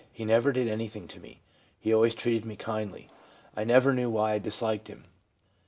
He 0.11 0.25
never 0.25 0.51
did 0.51 0.67
anything 0.67 1.07
to 1.09 1.19
me. 1.19 1.41
He 1.79 1.93
always 1.93 2.15
treated 2.15 2.43
me 2.43 2.55
kindly. 2.55 3.07
I 3.55 3.63
never 3.65 3.93
knew 3.93 4.09
why 4.09 4.33
I 4.33 4.39
disliked 4.39 4.87
him.' 4.87 5.05